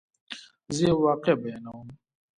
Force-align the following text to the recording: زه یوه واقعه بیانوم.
زه 0.75 0.81
یوه 0.87 0.97
واقعه 1.05 1.33
بیانوم. 1.41 1.87